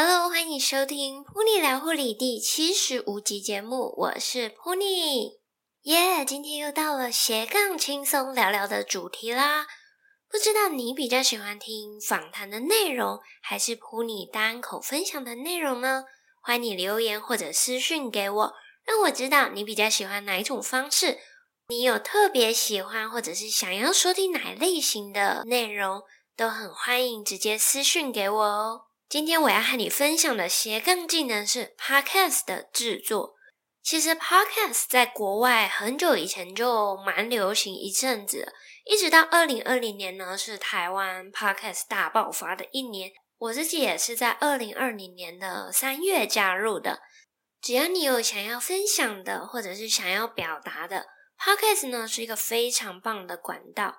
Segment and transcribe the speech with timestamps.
[0.00, 5.40] Hello，欢迎收听《噗妮聊护理》第七十五集节目，我是噗妮。
[5.82, 9.66] 耶，今天又到了斜杠轻松聊聊的主题啦。
[10.30, 16.04] 不知道你比较喜欢听访谈的内容，还是噗妮单口分享的内容呢？
[16.40, 18.54] 欢迎留言或者私讯给我，
[18.84, 21.18] 让我知道你比较喜欢哪一种方式。
[21.66, 26.04] 你有特别喜欢或者是想要收听哪类型的内容，
[26.36, 28.82] 都很欢迎直接私讯给我哦。
[29.08, 33.36] 今天我要和你分享的斜杠技能是 Podcast 的制作。
[33.82, 38.52] 其实 Podcast 在国外很久以前就蛮流行一阵子，
[38.84, 43.12] 一直到二零二零年呢，是台湾 Podcast 大爆发的一年。
[43.38, 47.00] 我自己也是在二零二零年的三月加入的。
[47.62, 51.06] 只要你有想要分享的，或者是想要表达的
[51.38, 53.96] ，Podcast 呢是一个非常棒的管道。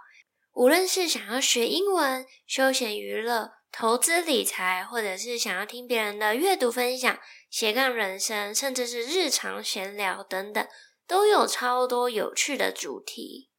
[0.54, 7.20] 无论是想要学英文、休闲娱乐、投资理财，或者是想要听别人的阅读分享、
[7.50, 10.68] 斜杠人生，甚至是日常闲聊等等，
[11.08, 13.50] 都有超多有趣的主题。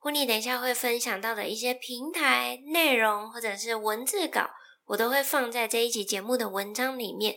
[0.00, 4.50] 噗妮等一下会分享到的一些平台内容，或者是文字稿，
[4.86, 7.36] 我都会放在这一集节目的文章里面，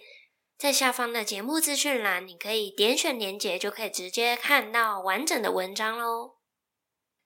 [0.58, 6.39] 在下方的节目资讯栏，你可以点选连结，就可以直接看到完整的文章喽。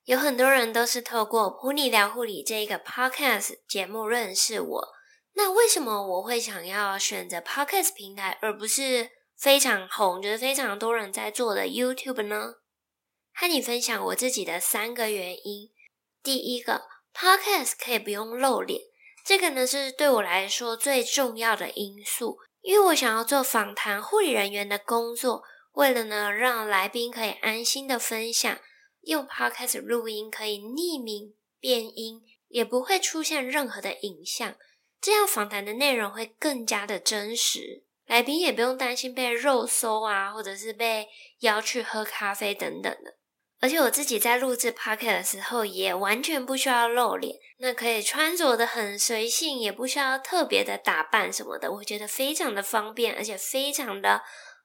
[0.06, 4.88] 有很多人都是透过《普尼聊护理》这一个 podcast 节目认识我。
[5.36, 12.56] 那为什么我会想要选择 podcast 平台，而不是非常红、觉得非常多人在做的 YouTube 呢？
[13.34, 15.70] 和你分享我自己的三个原因。
[16.22, 16.82] 第一个
[17.16, 18.82] ，podcast 可以不用露脸，
[19.26, 28.60] 这个呢是对我来说最重要的因素，因为我想要做访谈护理人员的工作，为了呢让来宾可以安心的分享。
[29.04, 34.56] 用 Podcast 录音可以匿名变音，也不会出现任何的影像，
[35.02, 41.08] 这样访谈的内容会更加的真实，来宾也不用担心被肉搜啊，或者是被
[41.40, 43.18] 邀去喝咖啡等等的。
[43.60, 54.22] 而且我自己在录制 Podcast 的时候，也完全不需要露脸，那可以穿着的很随性，也不需要特别的打扮什么的，我觉得非常的方便，而且非常的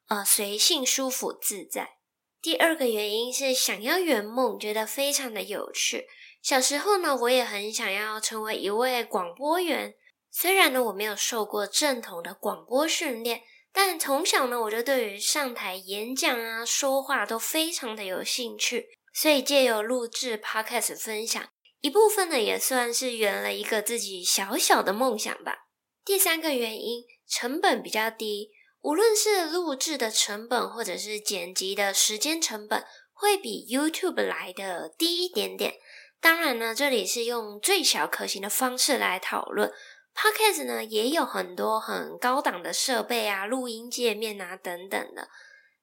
[0.09, 1.98] 呃随性、舒服、自在。
[2.41, 6.07] 第二个原因是想要圆梦，觉得非常的有趣。
[6.41, 9.95] 小时候呢，我也很想要成为一位广播员。
[10.31, 18.89] 虽然呢，我没有受过正统的广播训练，但从小呢，我就对于上台演讲啊、说话都非常的有兴趣。
[19.13, 21.45] 所以借由录制 Podcast 分享，
[21.81, 25.67] 一部分呢，也算是圆了一个自己小小的梦想吧。
[26.05, 28.51] 第三个原因，成本比较低。
[28.81, 35.75] 无论是录制的成本，或者是剪辑的时间成本，会比 YouTube 来的低一点点。
[36.21, 39.73] 当然呢，这里是用最小可行的方式来讨论。
[40.15, 45.29] Podcast 呢，也有很多很高档的设备啊，录音界面啊等等的。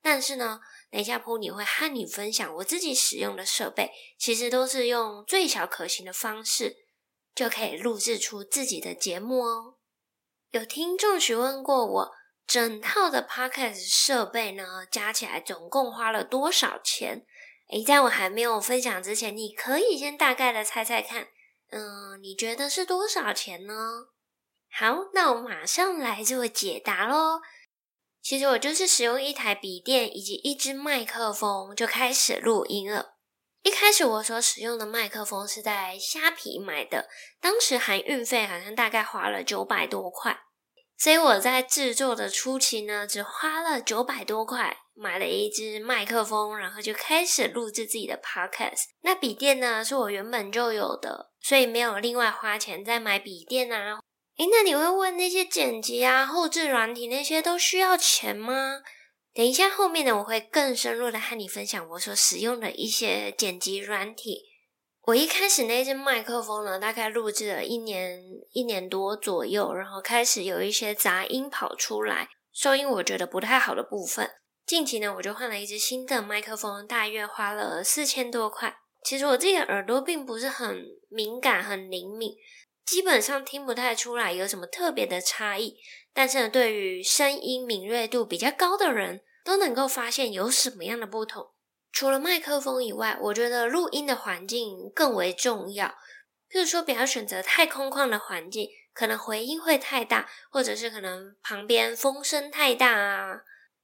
[0.02, 0.60] 但是呢，
[0.92, 6.76] 等一下噗妮会和你分享我自己使用的设备，其实都是用最小可行的方式，
[7.34, 9.76] 就可以录制出自己的节目哦。
[10.52, 12.12] 有听众询问过我。
[12.48, 17.26] 整套的 Podcast 设备呢，加起来总共花了多少钱？
[17.72, 21.28] 诶，在我还没有分享之前，你可以先大概的猜猜看，
[21.72, 23.74] 嗯，你觉得是多少钱呢？
[24.72, 27.42] 好，那我马上来做解答喽。
[28.22, 33.16] 其实我就是使用一台笔电以及一支麦克风就开始录音了。
[33.64, 37.10] 一开始我所使用的麦克风是在虾皮买的，
[37.42, 40.45] 当时含运费好像大概花了九百多块。
[40.98, 48.86] 所以我在制作的初期呢，只花了九百多块买了一支麦克风，然后就开始录制自己的 podcast。
[49.02, 54.00] 那笔电呢，是我原本就有的，所以没有另外花钱再买笔电啊。
[54.38, 58.82] 诶，那你会问那些剪辑啊、后置软体那些都需要钱吗？
[59.34, 64.44] 等一下后面呢，我会更深入的和你分享我所使用的一些剪辑软体。
[65.08, 68.24] 我一开始那支麦克风呢，大概录制了一年
[68.54, 74.28] 一年多左右，然后开始有一些杂音跑出来，收音我觉得不太好的部分。
[74.66, 78.78] 近期呢，我就换了一支新的麦克风，大约花了四千多块。
[79.04, 82.36] 其实我自己的耳朵并不是很敏感、很灵敏，
[82.84, 85.78] 基本上听不太出来有什么特别的差异。
[86.16, 91.52] 但是呢，对于声音敏锐度比较高的人，都能够发现有什么样的不同。
[91.96, 95.88] 除了麦克风以外，我觉得录音的环境更为重要。
[96.52, 103.44] 譬如说，不要选择太空旷的环境，可能回音会太大，或者是可能旁边风声太大啊。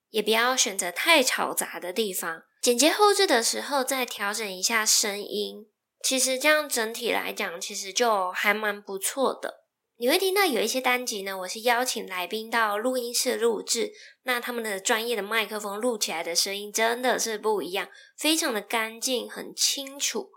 [0.09, 2.43] 也不要选择太嘈杂的地方。
[2.61, 5.67] 剪接后置的时候再调整一下声音，
[6.03, 9.60] 其实这样整体来讲，其实就还蛮不错的。
[10.01, 13.91] 你会听到有一些单集呢，我是邀请来宾到录音室录制，
[14.23, 17.87] 那他们的专业的麦克风录起来的声音真的是不一样，
[18.17, 20.31] 非常的干净，很清楚。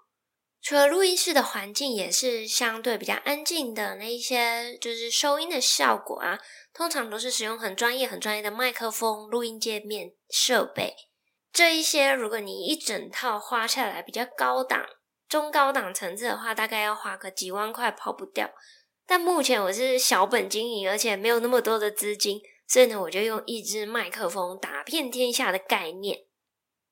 [0.60, 6.38] 除了录音室的环境也是相对比较安静的，那一些就是收音的效果啊，
[6.74, 10.94] 通常都是使用很专业、很专业的麦克风、录音界面设备。
[11.50, 14.84] 这一些如果你一整套花下来比较高档、
[15.26, 18.50] 中高档层次的话，大概要花个几万块跑不掉。
[19.06, 26.20] 但目前我是小本经营，而且没有那么多的资金，所以呢，我就用一支麦克风打遍天下的概念，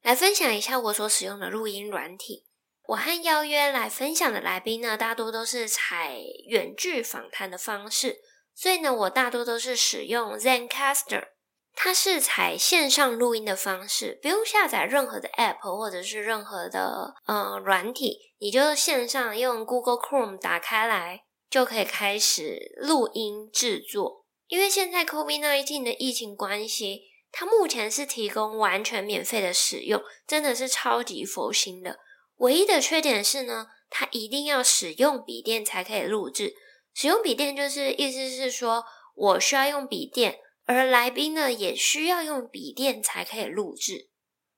[0.03, 2.45] 来分享一下我所使用的录音软体。
[2.89, 6.19] 我和邀约来分享的来宾呢，大多都是采
[6.49, 8.19] 远距访谈的方式，
[8.55, 11.29] 所以呢，我大多都是使用 Zencastr，
[11.75, 21.23] 它是采线上录音的方式，不用下载任何的 App 或者是任何的呃软体，你就线上用 Google Chrome 打开来。
[21.53, 31.99] 就可以开始录音制作，因为现在 COVID-19 的疫情关系，它目前是提供完全免费的使用，真的是超级佛心的。
[32.39, 36.55] 唯一的缺点是呢，它一定要使用笔电才可以录制。
[36.95, 38.83] 使用笔电就是意思是说，
[39.15, 44.09] 我需要用笔电，而来宾呢也需要用笔电才可以录制。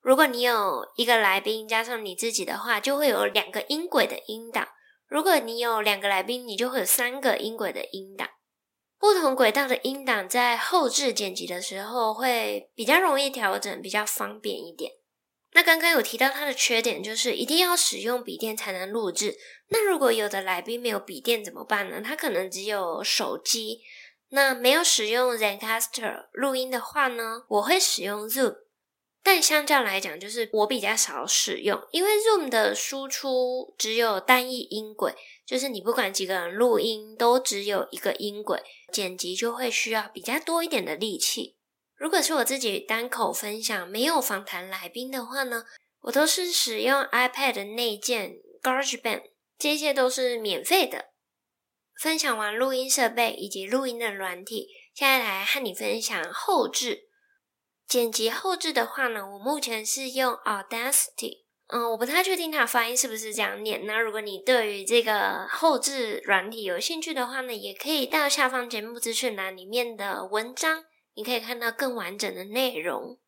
[0.01, 4.69] 如果你有一个来宾加上你自己的话，就会有两个音轨的音档。
[5.07, 8.29] 如果你有两个来宾，你就会有三个音轨的音档。
[8.99, 14.93] 不同轨道的音档在后置剪辑的时候会比较容易调整，比较方便一点。
[15.53, 19.37] 那刚刚有提到它的缺点，就是一定要使用笔电才能录制。
[19.69, 22.01] 那如果有的来宾没有笔电怎么办呢？
[22.03, 23.83] 他可能只有手机，
[24.31, 28.57] 那没有使用 Zencastr 录音的话呢，我会使用 Zoom。
[29.25, 35.15] 但相较来讲，就是我比较少使用，因为 Zoom 的输出只有单一音轨，
[35.47, 38.63] 就是你不管几个人录音，都只有一个音轨，
[38.93, 41.57] 剪辑就会需要比较多一点的力气。
[41.97, 45.65] 如果是我自己单口分享，没有访谈来宾的话呢，
[46.03, 49.23] 我都是使用 iPad 的内建 GarageBand，
[49.59, 51.07] 这些都是免费的。
[51.99, 57.09] 分享完录音设备以及录音的软体，现在来和你分享后制。
[57.87, 63.87] 剪辑后置的话呢，我目前是用 Audacity，嗯，我不太确定它的发音是不是这样念。
[63.87, 70.85] 那如果你对于这个后置软体有兴趣的话呢，也可以到下方节目资讯栏里面的文章，
[71.15, 73.19] 你可以看到更完整的内容。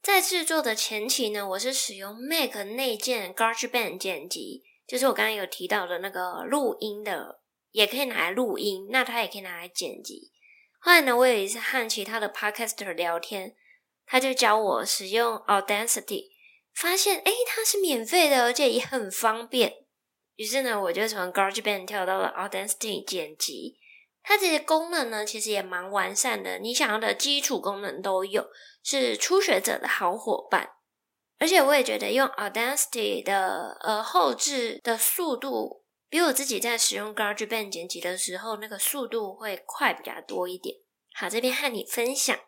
[0.00, 7.40] 在制作的前期呢，我是使用 Mac 内建 GarageBand 剪辑，就是我刚刚有提到的那个录音的，
[7.72, 10.30] 也可以拿来录音，那它也可以拿来剪辑。
[10.78, 13.56] 后来呢，我有一次和其他的 Podcaster 聊天。
[14.06, 16.30] 他就教我使用 Audacity，
[16.74, 19.74] 发现诶，它是免费的，而且也很方便。
[20.36, 23.78] 于是呢，我就从 GarageBand 跳到了 Audacity 剪辑。
[24.22, 28.48] 它这些功能呢，其实也蛮完善的，你想要的基础功能都有，
[28.82, 30.70] 是初学者的好伙伴。
[31.38, 40.76] 而且我也觉得用 Audacity 的呃后置的速度，比我自己在使用 GarageBand 剪辑的时候那个速度会快比较多一点。
[41.14, 42.38] 好，这边和你分享。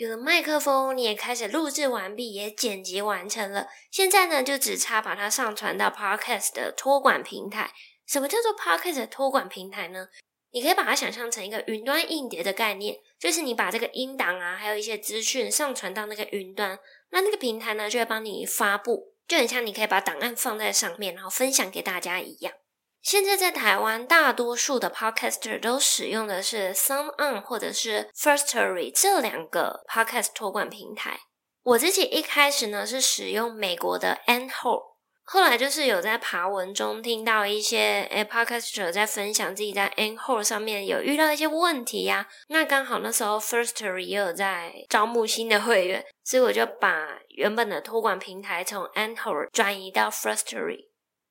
[0.00, 3.68] 有了麦克风，你也开始录制完毕，也剪辑完成了。
[3.90, 7.70] 现在呢，就只差把它上传到 Podcast 的托管平台。
[8.06, 10.08] 什么叫做 Podcast 的托管平台呢？
[10.52, 16.78] 你可以把它想象成一个云端硬碟的概念，就是你把这个音档啊，还有一些资讯上传到那个云端，
[17.10, 22.54] 那那个平台呢，就会帮你发布，就很像你可以把档案放在上面，然后分享给大家一样。
[23.02, 31.20] 现在在台湾，大多数的 podcaster 都使用的是 SoundOn 或者是 Firstory 这两个 podcast 托管平台。
[31.62, 34.82] 我自己一开始呢是使用美国的 Anchor，
[35.24, 50.89] 后来就是有在爬文中听到一些诶 podcaster 在分享自己在 Anchor 上面有遇到一些问题呀、那刚好那时候 Firstory 也有在招募新的会员，所以我就把原本的托管平台从 Anchor 转移到 Firstory。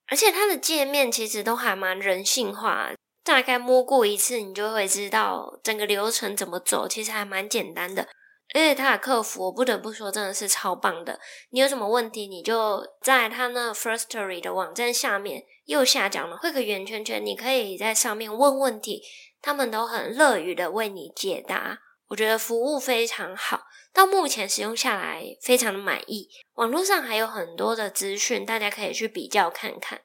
[0.10, 2.92] 而且它的界面其实都还蛮人性化，
[3.24, 8.08] 大概摸过一次，你就会知道整个流程怎么走，其实还蛮简单的。
[8.56, 11.20] 而且它的客服，我不得不说真的是超棒的。
[11.52, 19.04] 你有什么问题，你就在它那 Firstory 的网站下面右下角呢，会个圆圈圈，你可以在上面问问题，
[19.40, 21.78] 他们都很乐于的为你解答。
[22.08, 23.62] 我觉得服务非常好。
[23.94, 30.02] 到目前使用下来非常的满意，网络上还有很多的资讯，大家可以去比较看看。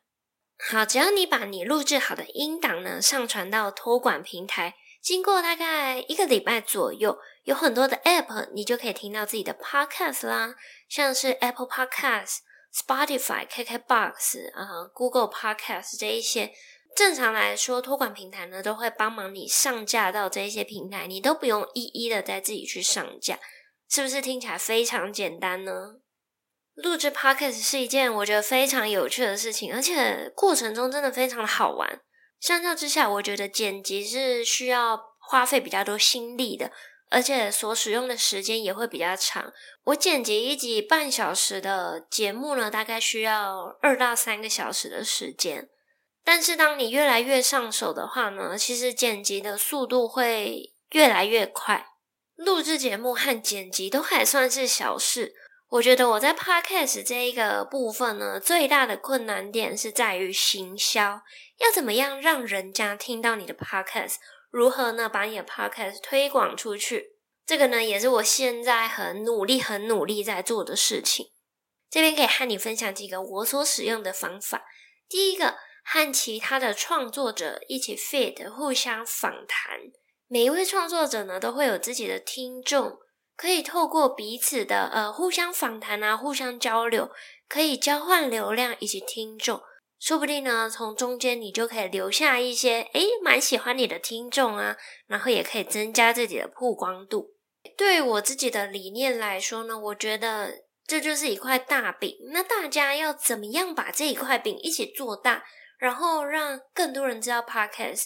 [0.71, 10.55] 好，只要你把你录制好的音档呢上传到托管平台，经过大概一个礼拜左右，有很多的 App 你就可以听到自己的 Podcast 啦，
[10.89, 12.39] 像是 Apple Podcast、
[12.73, 16.53] Spotify、KKBox 啊、Google Podcast 这一些，
[16.97, 23.39] 正常来说，托管平台呢都会帮忙你上架到这些平台，你都不用一一的再自己去上架，
[23.95, 26.01] 是不是听起来非常简单呢？
[26.75, 32.01] 录制 Podcast 是一件我觉得非常有趣的事情，而且过程中真的非常的好玩。
[32.41, 36.73] 相较之下，我觉得剪辑是需要花费比较多心力的，
[37.09, 39.53] 而且所使用的时间也会比较长。
[39.85, 45.69] 我剪辑一集半小时的节目呢，大概需要二到三个小时的时间。
[46.25, 51.94] 但是，当你越来越上手的话呢，其实剪辑的速度会越来越快。
[52.37, 55.35] 录制节目和剪辑都还算是小事。
[55.69, 61.23] 我觉得我在 Podcast 这一个部分呢，最大的困难点是在于行销，
[61.59, 64.17] 要怎么样让人家听到你的 Podcast？
[64.51, 67.17] 如何呢，把你的 Podcast 推广出去？
[67.47, 71.31] 这个呢，也是我现在很努力、很努力在做的事情。
[71.91, 74.65] 这边可以和你分享几个我所使用的方法。
[75.09, 75.57] 第一个。
[75.87, 79.79] 和其他的创作者一起 feed，互相访谈。
[80.27, 82.99] 每一位创作者呢，都会有自己的听众，
[83.37, 87.11] 可以透过彼此的呃互相访谈啊，互相交流，
[87.49, 89.61] 可以交换流量以及听众。
[90.01, 94.77] 说不定呢，从中间你就可以留下一些诶蛮喜欢你的听众啊，
[95.07, 97.35] 然后也可以增加自己的曝光度。
[97.77, 102.17] 对我自己的理念来说呢，我觉得这就是一块大饼。
[102.33, 105.45] 那大家要怎么样把这一块饼一起做大？
[105.79, 108.05] 然后让更多人知道 Podcast，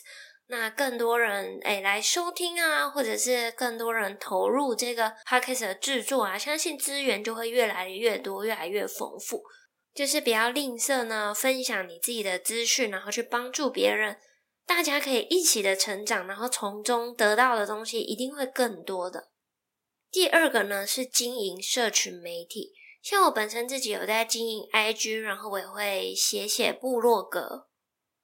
[0.50, 9.42] 那更多人诶来收听啊，或者是更多人投入这个 Podcast 的制作啊，相信资源就会越来越多，越来越丰富。
[9.94, 14.16] 就是不要吝啬呢，分享你自己的资讯，然后去帮助别人，
[14.66, 19.28] 大家可以一起的成长，然后从中得到的东西一定会更多的。
[20.10, 22.72] 第二个呢是经营社群媒体。
[23.02, 27.67] 像我本身自己有在经营 IG，然后我也会写写部落格。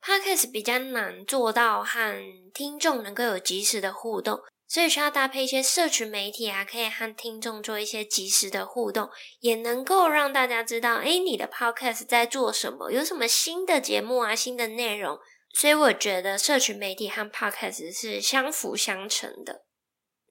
[0.05, 9.09] Podcast 比较难做到和听众能够有即时的互动，所以需要搭配一些社群媒体啊，可以和听众做一些即时的互动，
[9.41, 15.19] 也能够让大家知道，诶，你的 Podcast 在做什么，有什么新的节目啊，新的内容。
[15.55, 19.65] 所以我觉得社群媒体和 Podcast 是相辅相成的。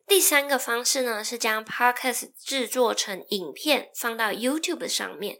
[0.06, 5.38] 第三个方式呢，是将 Podcast 制作成影片放到 YouTube 上面。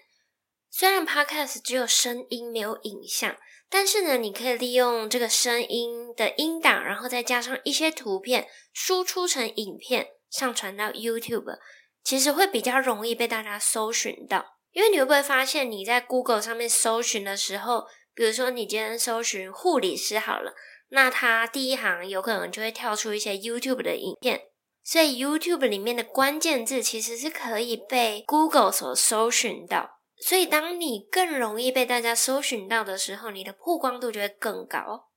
[0.72, 3.36] 虽然 Podcast 只有声音没有影像，
[3.74, 11.58] 但是呢，你可以利用这个声音的音档，然后再加上一些图片，输出成影片，上传到 YouTube，
[12.04, 14.46] 其实会比较容易被大家搜寻到。
[14.74, 20.54] 因为你会不会发现，你在 Google 上面搜寻的时候，比如说你今天搜寻护理师好了，
[20.90, 24.42] 那它第一行有可能就会跳出一些 YouTube 的影片。
[24.84, 35.10] 所以 YouTube 里面的关键字其实是可以被 Google 所搜寻到，所以当你更容易被大家搜寻到的时候，你的曝光度就会更高。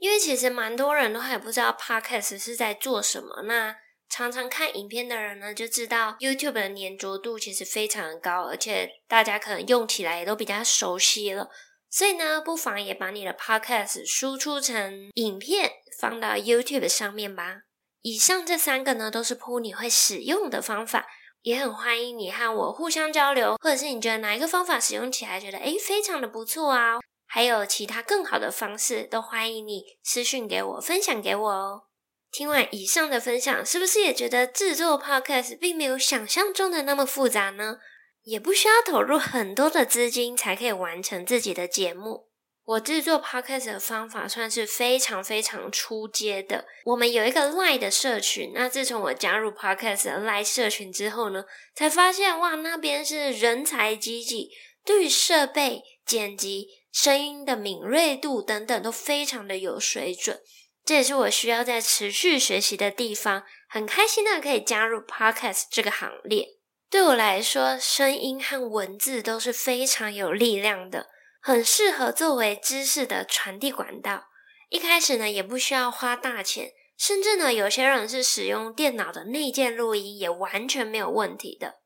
[0.00, 3.76] 因为其实蛮多人都还不知道 Podcast 是在做什么，那
[4.08, 11.50] 常常看影片的人呢，就知道 YouTube 的黏着度其实非常的高，而且大家可能用起来也都比较熟悉了。
[11.90, 17.64] 所以呢，不妨也把你的 Podcast 输出成影片，放到 YouTube 上面吧。
[18.00, 21.06] 以上这三个呢，都是铺你会使用的方法，
[21.48, 31.84] 也很欢迎你和我互相交流，或者是你觉得哪一个方法使用起来觉得诶非常的不错啊，还有其他更好的方式，都欢迎你私讯给我，分享给我哦。
[32.30, 37.78] 听完以上的分享，是不是也觉得制作 Podcast 并没有想象中的那么复杂呢？
[38.24, 42.27] 也不需要投入很多的资金才可以完成自己的节目。
[42.68, 46.66] 我制作 Podcast 的方法算是非常非常初阶的。
[46.84, 51.44] 我们有一个 Line 的社群，那自从我加入 Podcast 的 Line 社群之后呢，
[51.74, 54.50] 才发现哇，那边是人才济济，
[54.84, 60.38] 对于设备、剪辑、声音的敏锐度等等都非常的有水准。
[60.84, 63.44] 这也是我需要在持续学习的地方。
[63.66, 66.46] 很开心的可以加入 Podcast 这个行列。
[66.90, 71.06] 对我来说，声音和文字都是非常有力量的。
[71.40, 74.24] 很适合作为知识的传递管道。
[74.68, 81.76] 一开始呢，也不需要花大钱，甚至呢，有些人是使用电脑的内建录音，也完全没有问题的。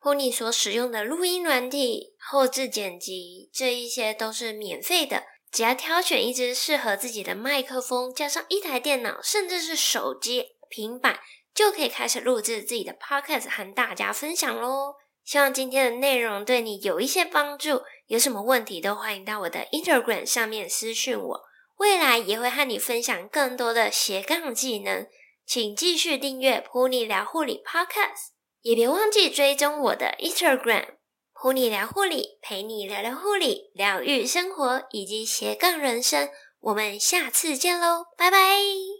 [0.00, 11.20] Puni 所使用的录音软体、后制剪辑，这一些都是免费的，只要挑选一支适合自己的麦克风，加上一台电脑，甚至是手机、平板，
[11.54, 14.94] 就可以开始录制自己的 Podcast 和大家分享喽。
[15.24, 17.82] 希望今天的内容对你有一些帮助。
[18.06, 21.40] 有什么问题都欢迎到我的 Instagram 上面私讯我。
[21.78, 25.06] 未来也会和你分享更多的斜杠技能，
[25.46, 30.96] 请继续订阅 Puni 聊护理 Podcast，也别忘记追踪我的 Instagram
[31.34, 36.28] Puni 聊护理，陪你聊聊护理、疗愈生活以及斜杠人生。
[36.60, 38.91] 我们下次见喽，拜拜。